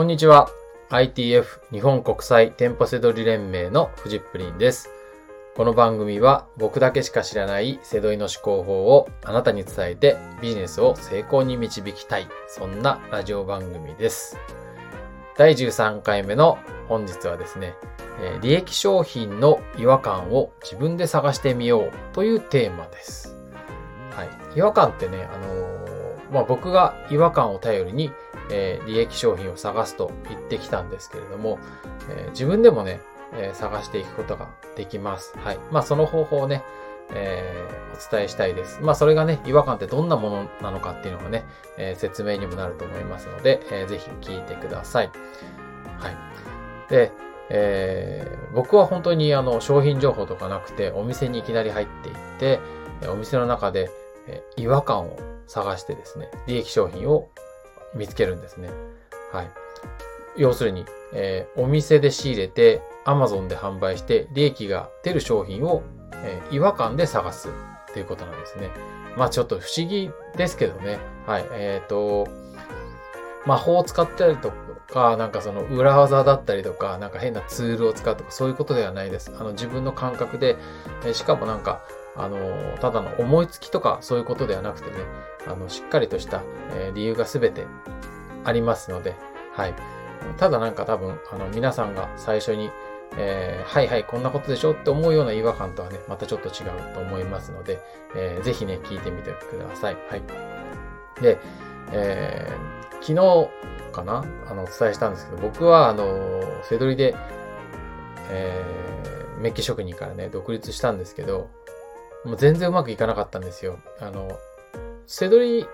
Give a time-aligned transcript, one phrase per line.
[0.00, 0.48] こんにちは。
[0.88, 4.88] ITF 日本国際店舗セドリ連盟のフジップリンです。
[5.54, 12.28] この番組は僕だけしか知らないセドリの思考法をあなたに伝えてビジネスを成功に導きたい。
[12.48, 14.38] そんなラジオ番組です。
[15.36, 16.56] 第13回目の
[16.88, 17.74] 本日はですね、
[18.40, 23.36] 利益商品の違和感を自分で探してみようというテーマです。
[24.12, 24.30] はい。
[24.56, 25.80] 違和感ってね、あのー
[26.32, 28.12] まあ、僕が違和感を頼りに、
[28.50, 31.58] えー利益商品を探すと言ってきたんですけれども、
[32.10, 33.00] えー自分でもね、
[33.34, 35.34] えー探していくことができます。
[35.38, 35.58] はい。
[35.70, 36.62] まあ、その方法をね、
[37.12, 38.80] えお伝えしたいです。
[38.82, 41.44] まあ、それがね、違和感ってどんなものなのかっていうのがね、
[41.76, 45.10] え説明にもなると思いますので、えーぜひ聞いてください。
[45.98, 46.16] はい。
[46.88, 47.12] で、
[47.50, 52.58] えー僕は本当にあの、商品情報とかなくて、お店にいきなり入っていって、
[53.08, 53.90] お店の中で、
[54.26, 57.28] え違和感を探してですね、利益商品を
[57.94, 58.70] 見つけるんですね。
[59.32, 59.50] はい。
[60.36, 65.82] 要するに、えーお店で仕入れて、Amazon で販売して、利益が出る商品を、
[66.22, 68.70] えー違和感で探すっていうことなんですね。
[69.16, 70.98] まあちょっと不思議ですけどね。
[71.26, 71.46] はい。
[71.52, 72.28] えっ、と、
[73.46, 74.52] 魔法を使ったりと
[74.92, 79.32] か、なんかその裏技だったりとか、なんか変なツールを使うとか、そういうことではないです。
[79.38, 80.56] あの自分の感覚で、
[81.04, 81.80] えしかもなんか、
[82.16, 82.38] あの、
[82.80, 84.96] ただの思いつきとかそういうことではなくてね、
[85.46, 86.42] あの、しっかりとした、
[86.74, 87.66] え理由がすべて
[88.44, 89.16] ありますので、
[89.52, 89.74] はい。
[90.36, 92.70] ただなんか多分、あの、皆さんが最初に、
[93.16, 97.80] えーはいはい、こんなことでしょって思うような違和感とはね、またちょっと違うと思いますので、
[98.14, 99.96] えーぜひね、聞いてみてください。
[100.08, 100.22] はい。
[101.20, 101.38] で、
[101.92, 103.48] えー昨日
[103.92, 106.04] かなあの、お伝えしたんですけど、僕は、あの、
[106.64, 107.16] セドリで、
[108.30, 111.48] えーメッキ職人からね、独立したんですけど、
[112.24, 113.78] もう全然うまくいかなかったんですよ。
[114.00, 114.38] あの、
[115.06, 115.66] セドリ、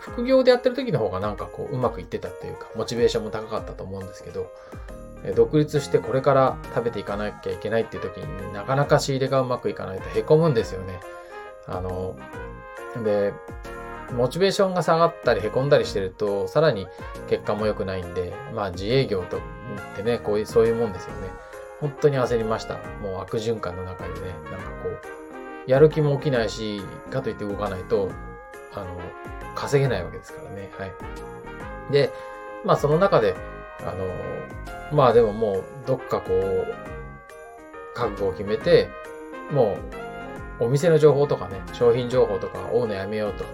[0.00, 4.50] 副業でやってる時の方がなんかこう、うまくいってたっていうか、モチベーションも高かったと思うんですけど、
[5.34, 11.00] 独立してこれから食べていかなきゃいけないっていう時になかなか仕入れがうまくいかないと凹むんですよね。
[11.66, 12.16] あの、
[13.04, 13.32] で、
[14.12, 16.86] モチベーションが下がったり凹んだりしてると、さらに
[17.28, 19.40] 結果も良くないんで、まあ自営業とっ
[19.96, 21.28] てね、こういう、そういうもんですよね。
[21.80, 22.74] 本当に焦りました。
[23.02, 24.20] もう悪循環の中にね、
[24.50, 25.27] なんかこう、
[25.68, 26.80] やる気も起きないし、
[27.10, 28.10] かといって動かないと、
[28.72, 28.86] あの、
[29.54, 30.70] 稼げないわけですからね。
[30.78, 30.92] はい。
[31.92, 32.10] で、
[32.64, 33.36] まあその中で、
[33.80, 36.74] あの、まあでももう、どっかこう、
[37.94, 38.88] 覚悟を決めて、
[39.50, 39.76] も
[40.58, 43.44] う、お店の情報とかね、商品情報とか追うのやめようと。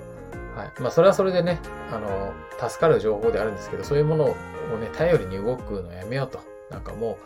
[0.56, 0.80] はい。
[0.80, 1.58] まあそれはそれでね、
[1.90, 4.28] あの、助かる情報であるんですけど、そういうものを
[4.78, 6.38] ね、頼りに動くのやめようと。
[6.70, 7.18] なんかも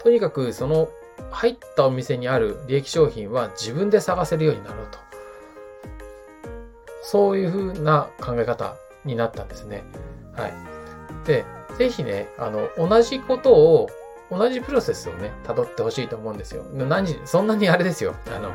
[0.00, 0.88] う、とにかくその
[1.30, 4.98] 入ったお店にある利益商品は自分で探せるようになろうと。
[7.02, 9.84] そういう風な考え方になったんですね。
[10.34, 10.54] はい。
[11.26, 11.44] で、
[11.76, 13.90] ぜひね、あの、同じことを、
[14.30, 16.64] 同じプロセスをね、辿ってほしいと思うんですよ。
[16.72, 18.14] 何、そんなにあれですよ。
[18.34, 18.50] あの、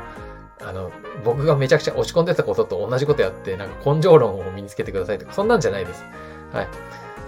[0.68, 0.90] あの、
[1.24, 6.04] 僕がめちゃくちゃ落ち込んでたことと同じことやって、なんか根性論を身につけてくださいとか、そんなんじゃないです。
[6.52, 6.68] はい。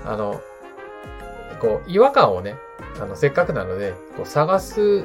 [0.04, 0.40] あの、
[1.62, 2.56] こう、違和感をね、
[3.00, 5.04] あの、せっかくなので、こう、探す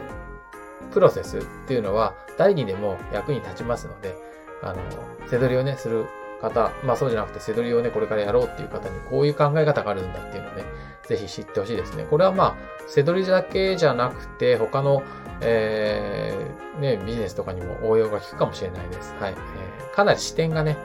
[0.92, 4.16] プロセスっていうのは、誰にでも役に立ちますので、
[4.64, 4.82] あの、
[5.30, 6.08] 背取りをね、する
[6.42, 10.64] 方、まあそうじゃなくて、背取りをね、これからやろうっていう方に、こういう考え方があるんだっていうのをね、
[11.08, 12.06] ぜひ知ってほしいですね。
[12.10, 12.56] これはまあ、
[12.88, 15.04] 背取りだけじゃなくて、他の、
[15.42, 19.16] えー、ね、ビジネスとかにも応用が効くかもしれないです。
[19.20, 19.34] はい。
[19.34, 20.78] えーかなり視点がね、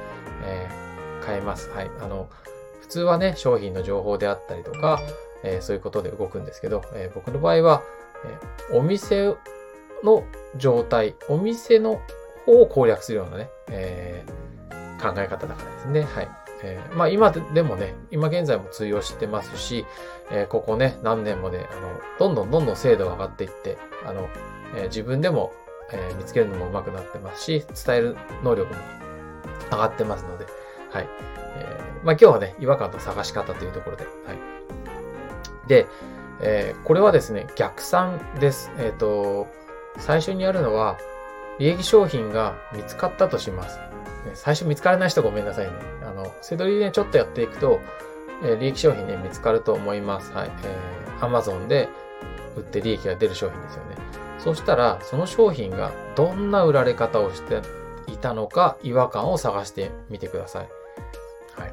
[0.44, 1.70] えー変えます。
[1.70, 1.90] はい。
[2.00, 2.28] あの、
[2.80, 5.00] 普通はね、商品の情報であったりとか、
[5.44, 7.82] えそういうことで動くんですけど、え僕の場合は、
[8.70, 9.34] えお店
[10.02, 10.24] の
[10.56, 12.00] 状態、お店の
[12.46, 14.24] 方を攻略するようなね、え
[15.02, 16.02] 考え方だからですね。
[16.02, 16.28] はい。
[16.64, 19.84] えーまあ今でもね、今現在も通用してますし、
[20.30, 24.28] えーここね、何年もね、あの、どんどんどんどん精度が上がっていって、あの、
[24.76, 25.52] えー自分でも、
[25.92, 28.80] え見つけるのも上手くなってますし、伝える能力も
[29.70, 30.46] 上がってますので、
[30.90, 31.08] はい。
[31.56, 34.38] えーまあ今日はね、違和感の探し方というところで、はい。
[35.72, 35.86] で、
[36.42, 38.70] えーこれはですね、逆算です。
[38.78, 39.46] えっ、と、
[39.98, 40.98] 最初にやるのは、
[41.58, 43.78] 利益商品が見つかったとします。
[44.34, 45.72] 最初見つからない人ごめんなさいね。
[46.02, 47.80] あの、セドリで、ちょっとやっていくと、
[48.42, 50.32] えー利益商品ね、見つかると思います。
[50.32, 50.50] はい。
[50.64, 51.88] えー、Amazon で
[52.56, 53.96] 売って利益が出る商品ですよね。
[54.38, 57.62] そしたら、その商品がどんな売られ方をして
[58.08, 60.68] いたのか、違和感を探してみてください。
[61.58, 61.66] は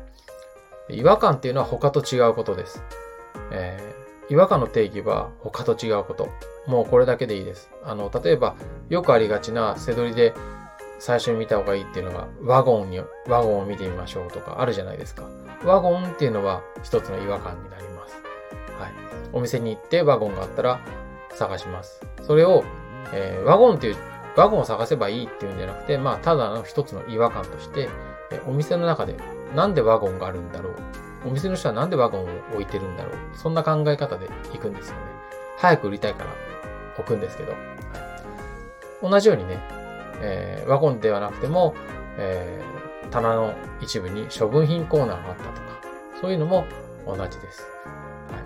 [0.90, 1.00] い。
[1.00, 2.82] 違和感っていうのは他と違うことです。
[3.52, 4.00] えー
[4.30, 6.30] 違和感の定義は他と違うこと。
[6.68, 7.72] もうこれだけでいいです。
[7.84, 8.56] あの、例えば、
[8.88, 10.36] よくありがちな背取りで
[11.00, 15.28] 最初に見た方がいいっていうのが、ワゴンに、ワゴンを見てみましょうとかあるじゃないですか。
[15.66, 18.16] ワゴンっていうのは一つの違和感になります。
[18.80, 18.92] はい。
[19.34, 20.80] お店に行ってワゴンがあったら
[21.32, 22.06] 探します。
[22.22, 22.64] それを、
[23.14, 23.98] えー、ワゴンっていう、
[24.36, 27.90] ワゴンを探せばいいっていうんじゃなくて、まあ、ただの一つの違和感として、
[28.32, 29.16] えお店の中で
[29.56, 31.09] なんでワゴンがあるんだろう。
[31.26, 33.14] お店の人はなんでワゴンを置いてるんだろう？
[33.36, 35.02] そんな考え方で行くんですよね。
[35.58, 36.30] 早く売りたいから
[36.98, 37.54] 置くんですけど。
[39.02, 39.60] 同じようにね、
[40.22, 41.74] えー、ワゴンではなくても、
[42.18, 45.62] えー、棚の一部に処分品コーナーがあったとか、
[46.20, 46.66] そういうのも
[47.06, 47.64] 同じです。
[48.30, 48.40] は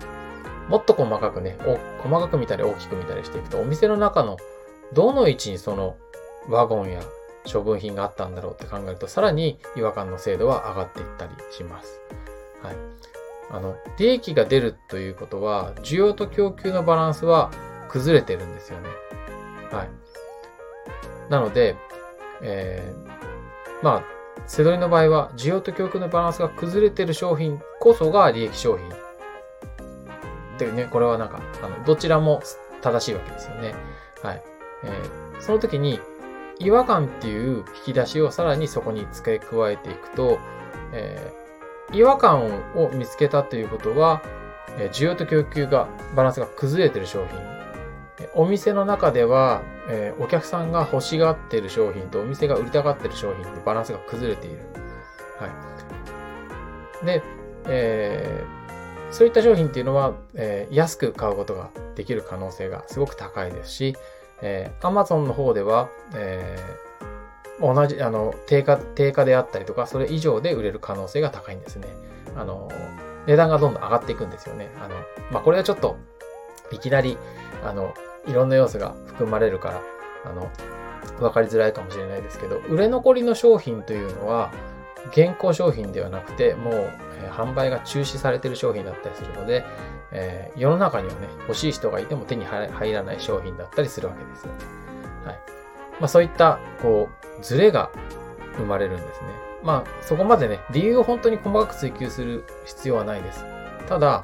[0.66, 1.58] い、もっと細かくね、
[2.02, 4.36] 細かく見たり大きく見たりしていくと、お店の中の
[4.92, 5.96] どの位置にその
[6.48, 7.02] ワゴンや
[7.52, 12.00] 処分品があったんだろうって考えると、さらに違和感の精度は上がっていったりします。
[12.64, 12.76] はい。
[13.50, 17.50] あの、利益が出るということは、需要と供給のバランスは
[17.88, 18.88] 崩れてるんですよね。
[19.70, 19.90] はい。
[21.30, 21.76] なので、
[22.42, 24.04] えー、まあ、
[24.46, 28.88] セドリの場合は、需要と供給のバランスが崩れてる商品こそが利益商品。
[28.88, 32.42] っていうね、これはなんか、あの、どちらも
[32.80, 33.74] 正しいわけですよね。
[34.22, 34.42] はい。
[34.84, 36.00] えー、その時に、
[36.58, 40.38] 違和感っていう引き出しをさらにそこに付け加えていくと、
[40.92, 41.43] えー、
[41.92, 44.22] 違和感を見つけたということは、
[44.92, 47.38] 需要と供給が、バランスが崩れてる商品。
[48.34, 54.58] お店の中では、え、お客さんが欲しがっている商品とお店が売りたがっている商品のバランスが崩れている。
[55.38, 55.48] は
[57.02, 57.06] い。
[57.06, 57.22] で、
[57.66, 63.96] えー、そういった商品っていうのは、えー、安く買うことができる可能性がすごく高いですし、
[64.42, 66.93] えー、Amazon の方では、えー、
[67.60, 71.88] 同じ、あの、定価、定価であったりとか、それ以上で売れる可能性が高いんですね。
[72.36, 72.68] あの、
[73.26, 74.70] 値段がどんどん上がっていくんですよね。
[74.80, 74.94] あの、
[75.30, 75.96] まあ、これはちょっと、
[76.70, 77.16] いきなり、
[77.64, 77.94] あの、
[78.26, 79.82] いろんな要素が含まれるから、
[80.24, 80.50] あの、
[81.20, 84.50] わかりづらいかもしれないですけど、売れ残りの商品というのは、
[85.10, 89.64] 現行商品ではなくて、もう、えー、販売が中止されてる商品だったりするので、
[90.12, 94.58] えー、世の中にはね、欲しい人がいても手に入らない商品だったりするわけですよね。
[95.26, 95.38] はい。
[96.00, 97.08] まあそういった、こ
[97.40, 97.90] う、ズレが
[98.56, 99.28] 生まれるんですね。
[99.62, 103.44] まあそこまでね、理由を本当に細かく追求する必要はないです。
[103.88, 104.22] ただ、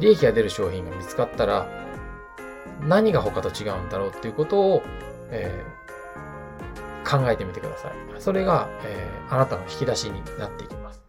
[0.00, 1.66] 利益が出る商品が見つかったら、
[2.82, 4.82] 何が他と違うんだろうっていうことを、
[5.30, 7.92] えー、考えてみてください。
[8.18, 11.02] それが、えー、あなたの引き出しになっていきます。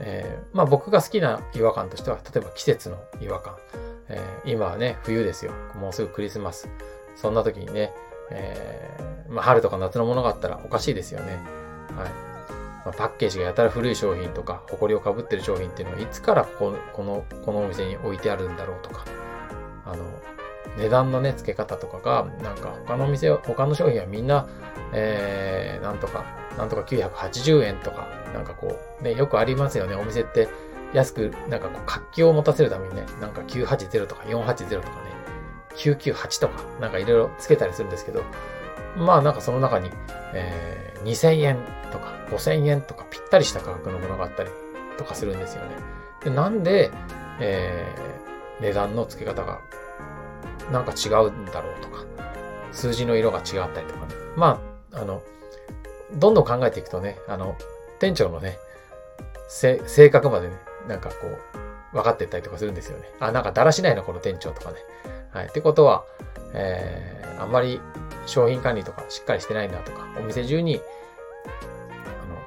[0.00, 3.54] えー、まあ僕が好きな違和感としては、例えば季節の違和感。
[4.08, 5.52] えー、今はね、冬ですよ。
[5.80, 6.68] もうすぐクリスマス。
[7.16, 7.92] そんな時にね、
[8.30, 11.40] えー、まあ春とか夏のものがあったらおかしいですよね。
[11.96, 12.26] はい。
[12.86, 19.04] ま、パッケージがやたら古い商品とか、埃をかぶってる商品っていうのは、いつからこここの、このお店に置いてあるんだろうとか、
[19.84, 20.04] あの、
[20.78, 24.46] 値段のね、付け方とかが、なんか他のお店、他の商品はみんな、
[24.92, 26.24] えー、なんとか、
[26.56, 29.96] なんとか980円とか、なんかこう、ね、よくありますよね。
[29.96, 30.48] お店って
[30.92, 35.15] 安く、なんかこう、活気を持たせるためにね、なんか980とか480とかね、
[35.76, 38.22] 998とか、なんかいろいろ付けたりするんですけど、
[38.96, 39.90] まあなんかその中に、
[40.34, 41.58] えー、2000円
[41.92, 44.50] とか5000円とかぴったりした価格のものがあったり
[44.96, 45.76] とかするんですよね。
[46.24, 46.90] でなんで、
[47.40, 49.60] えー、値段の付け方が
[50.72, 52.04] なんか違うんだろうとか、
[52.72, 54.14] 数字の色が違ったりとかね。
[54.36, 54.60] ま
[54.92, 55.22] あ、あの、
[56.14, 57.56] どんどん考えていくとね、あの、
[57.98, 58.58] 店長のね、
[59.48, 60.56] 性格までね、
[60.88, 61.14] なんかこ
[61.92, 63.04] う、分かっていったりとかするんですよね。
[63.20, 64.78] あ、なんかだらしないな、この店長とかね。
[65.36, 65.46] はい。
[65.48, 66.04] ってことは、
[66.54, 67.78] えー、あんまり
[68.24, 70.78] 商品管理とかしっかりしてないんだとか、お店中に、あ
[72.26, 72.38] の、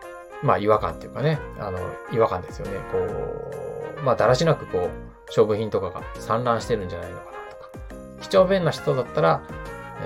[0.41, 1.79] まあ違和感っていうかね、あの、
[2.12, 2.79] 違和感ですよね。
[2.91, 4.89] こう、まあだらしなくこう、
[5.27, 7.69] 勝負品とかが散乱してるんじゃないのかなとか。
[8.22, 9.43] 几帳面な人だったら、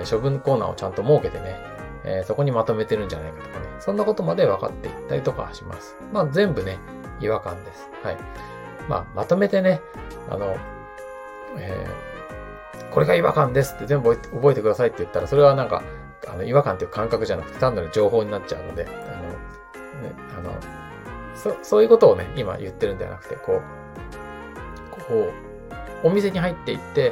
[0.02, 1.56] え、処分コーナーをちゃんと設けてね、
[2.04, 3.66] えー、そこにまとめてるんじゃないかとかね。
[3.80, 5.96] そんなことまで分かっていったりとかします。
[6.12, 6.80] まあ全部ね、
[7.22, 7.90] 違和感です。
[8.04, 8.18] はい。
[8.90, 9.80] まあまとめてね、
[10.30, 10.58] あの、
[11.58, 12.13] えー、
[12.94, 15.82] これが違和感ですって全部覚えてくださいって言ったら、それはなんか、
[16.28, 19.30] あの、違和感っていう感覚じゃなくて単なる情報になっちゃうので、あの、
[20.08, 20.54] ね、あの、
[21.36, 25.32] そ、そういうことをね、今言ってるんではなくて、こう、こ
[26.04, 27.12] う、お店に入っていって、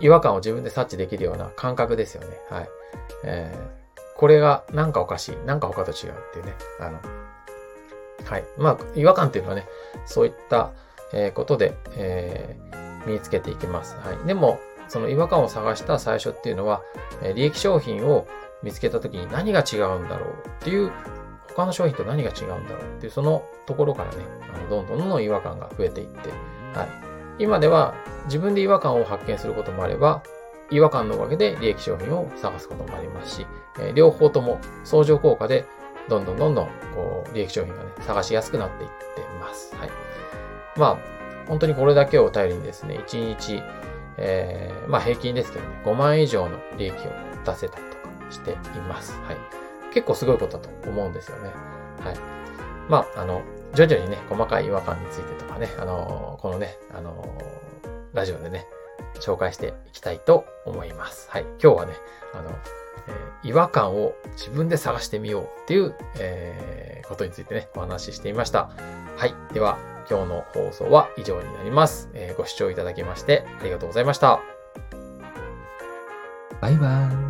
[0.00, 2.36] 違和感を自分で察知できるような感覚ですよね。
[2.50, 2.68] はい。
[3.24, 6.54] えー、これがなんかおかしい、なんか他と違うっていうね。
[6.80, 6.98] あの、
[8.24, 8.44] はい。
[8.58, 9.66] まあ、違和感っていうのはね、
[10.06, 10.72] そういった、
[11.12, 13.96] えことで、えー、身につけていきます。
[13.96, 14.26] はい。
[14.26, 16.82] でも、その違和感を探した最初っていうのは、
[17.22, 18.26] え利益商品を
[18.62, 20.90] 見つけた時に何が違うんだろうっていう、
[21.54, 26.28] 他の商品と何が違うんだろうっていう、そのところからね、あのどんどんどんどん違和感が増えていって、
[26.74, 26.88] はい。
[27.38, 27.94] 今では
[28.24, 30.24] 自分で違和感を発見することもあれば、
[30.72, 33.46] 違和感のおかげで利益商品を探すこともありますし、
[33.80, 35.64] え両方とも相乗効果で
[36.08, 39.74] どんどんどんどんこう利益商品がね、探しやすくなっていってます。
[39.76, 39.90] はい。
[40.76, 40.98] まあ、
[41.46, 43.62] 本当にこれだけを頼りにですね、1日、
[44.16, 46.96] えー、まあ平均ですけどね、5万以上の利益を
[47.44, 48.56] 出せたりとかしてい
[48.88, 49.18] ます。
[49.22, 49.36] はい。
[49.92, 51.50] 結構すごいことだと思うんですよね。
[52.00, 52.16] はい。
[52.88, 53.42] まあ、あの、
[53.74, 57.24] 徐々にね、細かい違和感についてとかね、あのこのね、あの
[58.12, 58.66] ラジオでね、
[59.20, 61.28] 紹介していきたいと思います。
[61.30, 61.42] はい。
[61.62, 61.94] 今日はね、
[62.34, 62.50] あの、
[63.08, 68.70] え、違和感を自分で探してみようっていう、えー、ことについてね、お話ししてみました。
[69.16, 69.34] はい。
[69.52, 69.78] では、
[70.10, 72.08] 今日の放送は以上になります。
[72.14, 74.40] えー、ご視聴いただきましてありがとうございました。
[76.60, 77.29] バイバーイ。